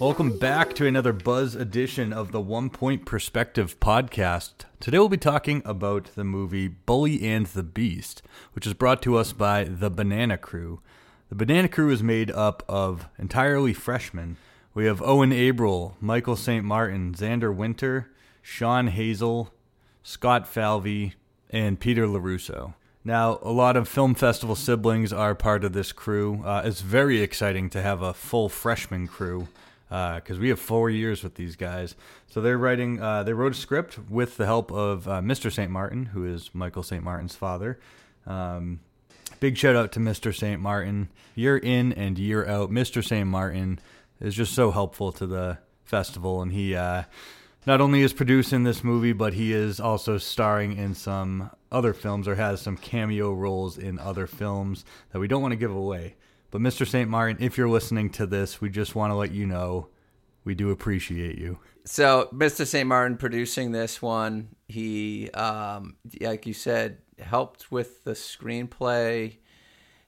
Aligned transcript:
Welcome 0.00 0.38
back 0.38 0.72
to 0.76 0.86
another 0.86 1.12
Buzz 1.12 1.54
edition 1.54 2.10
of 2.10 2.32
the 2.32 2.40
One 2.40 2.70
Point 2.70 3.04
Perspective 3.04 3.78
podcast. 3.80 4.64
Today 4.80 4.98
we'll 4.98 5.10
be 5.10 5.18
talking 5.18 5.60
about 5.66 6.14
the 6.14 6.24
movie 6.24 6.68
Bully 6.68 7.22
and 7.22 7.44
the 7.44 7.62
Beast, 7.62 8.22
which 8.54 8.66
is 8.66 8.72
brought 8.72 9.02
to 9.02 9.18
us 9.18 9.34
by 9.34 9.64
The 9.64 9.90
Banana 9.90 10.38
Crew. 10.38 10.80
The 11.28 11.34
Banana 11.34 11.68
Crew 11.68 11.90
is 11.90 12.02
made 12.02 12.30
up 12.30 12.62
of 12.66 13.08
entirely 13.18 13.74
freshmen. 13.74 14.38
We 14.72 14.86
have 14.86 15.02
Owen 15.02 15.32
Abril, 15.32 15.96
Michael 16.00 16.34
St. 16.34 16.64
Martin, 16.64 17.12
Xander 17.12 17.54
Winter, 17.54 18.10
Sean 18.40 18.86
Hazel, 18.86 19.52
Scott 20.02 20.48
Falvey, 20.48 21.12
and 21.50 21.78
Peter 21.78 22.06
LaRusso. 22.06 22.72
Now, 23.04 23.38
a 23.42 23.52
lot 23.52 23.76
of 23.76 23.86
film 23.86 24.14
festival 24.14 24.56
siblings 24.56 25.12
are 25.12 25.34
part 25.34 25.62
of 25.62 25.74
this 25.74 25.92
crew. 25.92 26.42
Uh, 26.42 26.62
it's 26.64 26.80
very 26.80 27.20
exciting 27.20 27.68
to 27.68 27.82
have 27.82 28.00
a 28.00 28.14
full 28.14 28.48
freshman 28.48 29.06
crew 29.06 29.48
because 29.90 30.38
uh, 30.38 30.40
we 30.40 30.48
have 30.50 30.60
four 30.60 30.88
years 30.88 31.24
with 31.24 31.34
these 31.34 31.56
guys. 31.56 31.96
So 32.28 32.40
they're 32.40 32.56
writing. 32.56 33.02
Uh, 33.02 33.24
they 33.24 33.32
wrote 33.32 33.52
a 33.52 33.56
script 33.56 33.98
with 34.08 34.36
the 34.36 34.46
help 34.46 34.70
of 34.70 35.08
uh, 35.08 35.20
Mr. 35.20 35.52
St. 35.52 35.70
Martin, 35.70 36.06
who 36.06 36.24
is 36.24 36.50
Michael 36.54 36.84
St. 36.84 37.02
Martin's 37.02 37.34
father. 37.34 37.80
Um, 38.24 38.78
big 39.40 39.58
shout 39.58 39.74
out 39.74 39.90
to 39.92 40.00
Mr. 40.00 40.34
St. 40.34 40.60
Martin. 40.60 41.08
Year 41.34 41.58
in 41.58 41.92
and 41.92 42.18
year 42.18 42.46
out, 42.46 42.70
Mr. 42.70 43.04
St. 43.04 43.26
Martin 43.26 43.80
is 44.20 44.36
just 44.36 44.54
so 44.54 44.70
helpful 44.70 45.10
to 45.10 45.26
the 45.26 45.58
festival, 45.84 46.40
and 46.40 46.52
he 46.52 46.76
uh, 46.76 47.02
not 47.66 47.80
only 47.80 48.02
is 48.02 48.12
producing 48.12 48.62
this 48.62 48.84
movie, 48.84 49.12
but 49.12 49.34
he 49.34 49.52
is 49.52 49.80
also 49.80 50.18
starring 50.18 50.76
in 50.76 50.94
some 50.94 51.50
other 51.72 51.92
films 51.92 52.28
or 52.28 52.36
has 52.36 52.60
some 52.60 52.76
cameo 52.76 53.32
roles 53.32 53.76
in 53.76 53.98
other 53.98 54.28
films 54.28 54.84
that 55.10 55.18
we 55.18 55.26
don't 55.26 55.42
want 55.42 55.52
to 55.52 55.56
give 55.56 55.74
away. 55.74 56.14
But 56.50 56.60
Mr. 56.60 56.86
St. 56.86 57.08
Martin, 57.08 57.36
if 57.40 57.56
you're 57.56 57.68
listening 57.68 58.10
to 58.10 58.26
this, 58.26 58.60
we 58.60 58.70
just 58.70 58.94
want 58.94 59.10
to 59.10 59.14
let 59.14 59.32
you 59.32 59.46
know 59.46 59.88
we 60.44 60.54
do 60.54 60.70
appreciate 60.70 61.38
you. 61.38 61.58
So, 61.84 62.28
Mr. 62.32 62.66
St. 62.66 62.86
Martin 62.86 63.16
producing 63.16 63.72
this 63.72 64.02
one, 64.02 64.48
he, 64.68 65.30
um, 65.30 65.96
like 66.20 66.46
you 66.46 66.54
said, 66.54 66.98
helped 67.18 67.70
with 67.70 68.04
the 68.04 68.12
screenplay, 68.12 69.36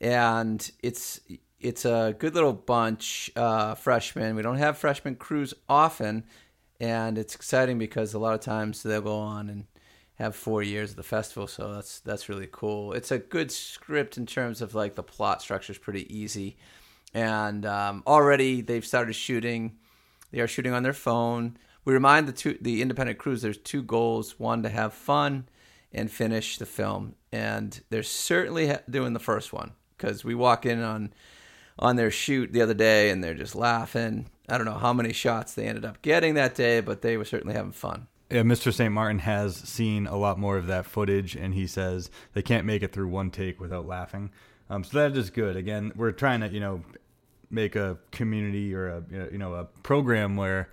and 0.00 0.70
it's 0.82 1.20
it's 1.60 1.84
a 1.84 2.14
good 2.18 2.34
little 2.34 2.52
bunch 2.52 3.30
uh, 3.34 3.74
freshmen. 3.74 4.36
We 4.36 4.42
don't 4.42 4.58
have 4.58 4.78
freshman 4.78 5.16
crews 5.16 5.54
often, 5.68 6.24
and 6.80 7.18
it's 7.18 7.34
exciting 7.34 7.78
because 7.78 8.14
a 8.14 8.18
lot 8.18 8.34
of 8.34 8.40
times 8.40 8.82
they'll 8.82 9.00
go 9.00 9.18
on 9.18 9.48
and 9.48 9.66
have 10.16 10.34
four 10.34 10.62
years 10.62 10.90
of 10.90 10.96
the 10.96 11.02
festival, 11.02 11.46
so 11.46 11.72
that's 11.74 12.00
that's 12.00 12.28
really 12.28 12.48
cool. 12.50 12.92
It's 12.92 13.10
a 13.10 13.18
good 13.18 13.50
script 13.52 14.16
in 14.16 14.26
terms 14.26 14.62
of 14.62 14.74
like 14.74 14.94
the 14.94 15.02
plot 15.02 15.42
structure 15.42 15.72
is 15.72 15.78
pretty 15.78 16.12
easy, 16.14 16.56
and 17.14 17.64
um, 17.66 18.02
already 18.06 18.60
they've 18.62 18.86
started 18.86 19.14
shooting. 19.14 19.76
They 20.32 20.40
are 20.40 20.48
shooting 20.48 20.72
on 20.72 20.82
their 20.82 20.92
phone. 20.92 21.56
We 21.84 21.92
remind 21.92 22.28
the 22.28 22.32
two 22.32 22.58
the 22.60 22.82
independent 22.82 23.18
crews 23.18 23.42
there's 23.42 23.58
two 23.58 23.82
goals: 23.82 24.38
one 24.38 24.62
to 24.62 24.68
have 24.70 24.94
fun 24.94 25.48
and 25.92 26.10
finish 26.10 26.58
the 26.58 26.66
film, 26.66 27.14
and 27.30 27.78
they're 27.90 28.02
certainly 28.02 28.74
doing 28.88 29.12
the 29.12 29.20
first 29.20 29.52
one 29.52 29.72
because 29.96 30.24
we 30.24 30.34
walk 30.34 30.64
in 30.64 30.82
on 30.82 31.12
on 31.78 31.96
their 31.96 32.10
shoot 32.10 32.52
the 32.52 32.62
other 32.62 32.74
day 32.74 33.10
and 33.10 33.22
they're 33.22 33.34
just 33.34 33.54
laughing. 33.54 34.26
I 34.48 34.56
don't 34.56 34.66
know 34.66 34.78
how 34.78 34.92
many 34.92 35.12
shots 35.12 35.54
they 35.54 35.66
ended 35.66 35.84
up 35.84 36.00
getting 36.02 36.34
that 36.34 36.54
day, 36.54 36.80
but 36.80 37.02
they 37.02 37.16
were 37.16 37.24
certainly 37.24 37.54
having 37.54 37.72
fun. 37.72 38.06
Yeah, 38.30 38.42
Mr. 38.42 38.74
St. 38.74 38.92
Martin 38.92 39.20
has 39.20 39.54
seen 39.54 40.08
a 40.08 40.16
lot 40.16 40.38
more 40.38 40.56
of 40.56 40.66
that 40.66 40.84
footage, 40.84 41.36
and 41.36 41.54
he 41.54 41.66
says 41.66 42.10
they 42.32 42.42
can't 42.42 42.66
make 42.66 42.82
it 42.82 42.92
through 42.92 43.08
one 43.08 43.30
take 43.30 43.60
without 43.60 43.86
laughing. 43.86 44.30
Um, 44.68 44.82
so 44.82 44.98
that 44.98 45.16
is 45.16 45.30
good. 45.30 45.56
Again, 45.56 45.92
we're 45.94 46.10
trying 46.10 46.40
to, 46.40 46.48
you 46.48 46.58
know, 46.58 46.82
make 47.50 47.76
a 47.76 47.98
community 48.10 48.74
or 48.74 48.88
a, 48.88 49.04
you 49.30 49.38
know, 49.38 49.54
a 49.54 49.64
program 49.64 50.34
where 50.34 50.68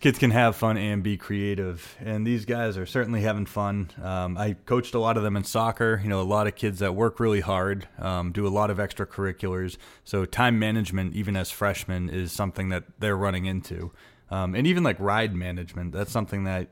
kids 0.00 0.18
can 0.18 0.30
have 0.30 0.56
fun 0.56 0.78
and 0.78 1.02
be 1.02 1.18
creative. 1.18 1.96
And 2.00 2.26
these 2.26 2.46
guys 2.46 2.78
are 2.78 2.86
certainly 2.86 3.20
having 3.20 3.44
fun. 3.44 3.90
Um, 4.02 4.38
I 4.38 4.54
coached 4.64 4.94
a 4.94 4.98
lot 4.98 5.16
of 5.16 5.22
them 5.22 5.36
in 5.36 5.44
soccer. 5.44 6.00
You 6.02 6.08
know, 6.08 6.20
a 6.20 6.22
lot 6.22 6.46
of 6.46 6.54
kids 6.54 6.78
that 6.78 6.94
work 6.94 7.20
really 7.20 7.40
hard, 7.40 7.86
um, 7.98 8.32
do 8.32 8.46
a 8.46 8.48
lot 8.48 8.70
of 8.70 8.78
extracurriculars. 8.78 9.76
So 10.04 10.24
time 10.24 10.58
management, 10.58 11.14
even 11.14 11.36
as 11.36 11.50
freshmen, 11.50 12.08
is 12.08 12.32
something 12.32 12.68
that 12.70 12.84
they're 12.98 13.16
running 13.16 13.44
into 13.44 13.92
um, 14.30 14.54
and 14.54 14.66
even 14.66 14.82
like 14.82 14.98
ride 14.98 15.34
management. 15.34 15.92
That's 15.92 16.12
something 16.12 16.44
that 16.44 16.68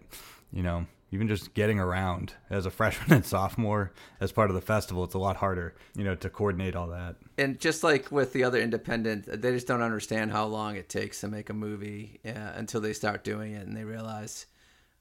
you 0.52 0.62
know 0.62 0.86
even 1.12 1.28
just 1.28 1.54
getting 1.54 1.78
around 1.78 2.34
as 2.50 2.66
a 2.66 2.70
freshman 2.78 3.12
and 3.12 3.24
sophomore 3.24 3.92
as 4.20 4.32
part 4.32 4.50
of 4.50 4.56
the 4.56 4.60
festival 4.60 5.04
it's 5.04 5.14
a 5.14 5.18
lot 5.18 5.36
harder 5.36 5.74
you 5.94 6.04
know 6.04 6.14
to 6.16 6.30
coordinate 6.30 6.76
all 6.76 6.88
that. 6.88 7.16
And 7.38 7.58
just 7.58 7.82
like 7.84 8.10
with 8.10 8.32
the 8.32 8.44
other 8.44 8.60
independent 8.60 9.26
they 9.26 9.52
just 9.52 9.66
don't 9.66 9.82
understand 9.82 10.32
how 10.32 10.46
long 10.46 10.76
it 10.76 10.88
takes 10.88 11.20
to 11.20 11.28
make 11.28 11.50
a 11.50 11.54
movie 11.54 12.20
uh, 12.26 12.52
until 12.54 12.80
they 12.80 12.92
start 12.92 13.24
doing 13.24 13.52
it 13.52 13.66
and 13.66 13.76
they 13.76 13.84
realize 13.84 14.46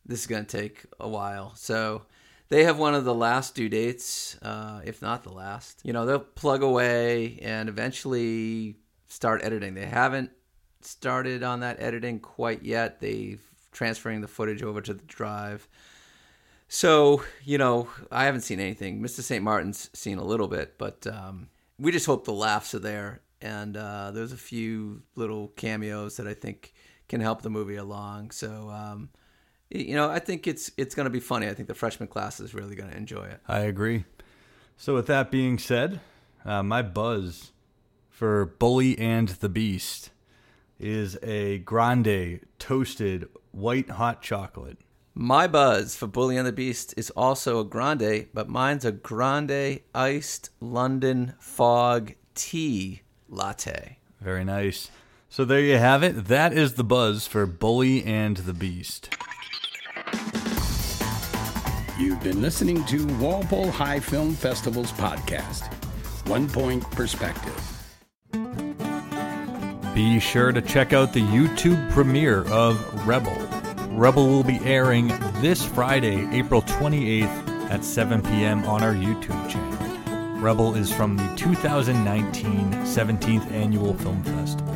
this 0.05 0.21
is 0.21 0.27
going 0.27 0.45
to 0.45 0.57
take 0.57 0.85
a 0.99 1.09
while. 1.09 1.55
So 1.55 2.03
they 2.49 2.65
have 2.65 2.77
one 2.77 2.93
of 2.93 3.05
the 3.05 3.13
last 3.13 3.55
due 3.55 3.69
dates 3.69 4.37
uh, 4.41 4.81
if 4.85 5.01
not 5.01 5.23
the 5.23 5.33
last. 5.33 5.81
You 5.83 5.93
know 5.93 6.05
they'll 6.05 6.19
plug 6.19 6.61
away 6.61 7.39
and 7.41 7.69
eventually 7.69 8.75
start 9.07 9.43
editing. 9.43 9.73
They 9.73 9.85
haven't 9.85 10.31
started 10.85 11.43
on 11.43 11.59
that 11.61 11.79
editing 11.79 12.19
quite 12.19 12.63
yet. 12.63 12.99
They've 12.99 13.41
transferring 13.75 14.21
the 14.21 14.27
footage 14.27 14.63
over 14.63 14.81
to 14.81 14.93
the 14.93 15.03
drive. 15.03 15.67
So, 16.67 17.23
you 17.43 17.59
know, 17.59 17.89
I 18.11 18.25
haven't 18.25 18.41
seen 18.41 18.59
anything. 18.59 19.01
Mr. 19.01 19.21
St. 19.21 19.43
Martin's 19.43 19.89
seen 19.93 20.17
a 20.17 20.23
little 20.23 20.47
bit, 20.47 20.79
but 20.79 21.05
um, 21.05 21.49
we 21.77 21.91
just 21.91 22.07
hope 22.07 22.25
the 22.25 22.33
laughs 22.33 22.73
are 22.73 22.79
there. 22.79 23.21
And 23.41 23.77
uh, 23.77 24.11
there's 24.11 24.31
a 24.31 24.37
few 24.37 25.03
little 25.15 25.49
cameos 25.49 26.17
that 26.17 26.25
I 26.25 26.33
think 26.33 26.73
can 27.07 27.21
help 27.21 27.43
the 27.43 27.49
movie 27.51 27.75
along. 27.75 28.31
So, 28.31 28.69
um, 28.71 29.09
you 29.69 29.93
know, 29.93 30.09
I 30.09 30.19
think 30.19 30.47
it's 30.47 30.71
it's 30.77 30.95
going 30.95 31.03
to 31.03 31.11
be 31.11 31.19
funny. 31.19 31.47
I 31.47 31.53
think 31.53 31.67
the 31.67 31.75
freshman 31.75 32.07
class 32.07 32.39
is 32.39 32.55
really 32.55 32.75
going 32.75 32.89
to 32.89 32.97
enjoy 32.97 33.25
it. 33.25 33.41
I 33.47 33.59
agree. 33.59 34.05
So, 34.77 34.95
with 34.95 35.05
that 35.07 35.29
being 35.29 35.59
said, 35.59 35.99
uh, 36.43 36.63
my 36.63 36.81
buzz 36.81 37.51
for 38.09 38.45
Bully 38.45 38.97
and 38.97 39.27
the 39.27 39.49
Beast 39.49 40.11
is 40.79 41.17
a 41.23 41.59
grande 41.59 42.41
toasted 42.59 43.27
white 43.51 43.89
hot 43.91 44.21
chocolate. 44.21 44.77
My 45.13 45.47
buzz 45.47 45.95
for 45.95 46.07
Bully 46.07 46.35
and 46.35 46.45
the 46.45 46.51
Beast 46.51 46.93
is 46.97 47.09
also 47.11 47.59
a 47.59 47.63
grande, 47.63 48.27
but 48.33 48.49
mine's 48.49 48.83
a 48.83 48.91
grande 48.91 49.79
iced 49.93 50.49
London 50.59 51.35
fog 51.39 52.13
tea 52.33 53.01
latte. 53.29 53.99
Very 54.19 54.43
nice. 54.43 54.89
So 55.29 55.45
there 55.45 55.61
you 55.61 55.77
have 55.77 56.03
it. 56.03 56.25
That 56.27 56.53
is 56.53 56.73
the 56.73 56.83
buzz 56.83 57.27
for 57.27 57.45
Bully 57.45 58.03
and 58.03 58.37
the 58.37 58.53
Beast. 58.53 59.15
You've 61.97 62.21
been 62.21 62.41
listening 62.41 62.83
to 62.85 63.05
Walpole 63.17 63.71
High 63.71 64.01
Film 64.01 64.33
Festival's 64.33 64.91
podcast, 64.91 65.73
One 66.27 66.49
Point 66.49 66.83
Perspective. 66.91 67.74
Be 69.95 70.19
sure 70.19 70.51
to 70.51 70.61
check 70.61 70.91
out 70.91 71.13
the 71.13 71.21
YouTube 71.21 71.89
premiere 71.91 72.41
of 72.49 73.07
Rebel. 73.07 73.31
Rebel 73.91 74.27
will 74.27 74.43
be 74.43 74.59
airing 74.65 75.07
this 75.39 75.63
Friday, 75.65 76.27
April 76.37 76.63
28th 76.63 77.69
at 77.69 77.85
7 77.85 78.21
p.m. 78.21 78.65
on 78.65 78.83
our 78.83 78.93
YouTube 78.93 79.49
channel. 79.49 80.41
Rebel 80.41 80.75
is 80.75 80.91
from 80.91 81.15
the 81.15 81.33
2019 81.37 82.73
17th 82.73 83.49
Annual 83.53 83.93
Film 83.93 84.21
Festival. 84.25 84.74